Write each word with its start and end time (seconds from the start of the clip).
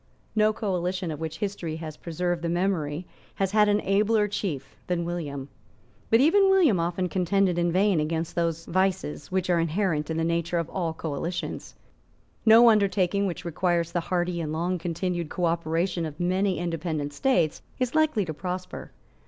No 0.35 0.51
coalition 0.51 1.11
of 1.11 1.19
which 1.19 1.37
history 1.37 1.75
has 1.75 1.95
preserved 1.95 2.41
the 2.41 2.49
memory 2.49 3.05
has 3.35 3.51
had 3.51 3.69
an 3.69 3.81
abler 3.81 4.27
chief 4.27 4.75
than 4.87 5.05
William. 5.05 5.47
But 6.09 6.21
even 6.21 6.49
William 6.49 6.79
often 6.79 7.07
contended 7.07 7.59
in 7.59 7.71
vain 7.71 7.99
against 7.99 8.33
those 8.33 8.65
vices 8.65 9.31
which 9.31 9.47
are 9.51 9.59
inherent 9.59 10.09
in 10.09 10.17
the 10.17 10.23
nature 10.23 10.57
of 10.57 10.69
all 10.71 10.95
coalitions. 10.95 11.75
No 12.47 12.67
undertaking 12.71 13.27
which 13.27 13.45
requires 13.45 13.91
the 13.91 13.99
hearty 13.99 14.41
and 14.41 14.51
long 14.51 14.79
continued 14.79 15.29
cooperation 15.29 16.07
of 16.07 16.19
many 16.19 16.57
independent 16.57 17.13
states 17.13 17.61
is 17.77 17.93
likely 17.93 18.25
to 18.25 18.33
prosper. 18.33 18.89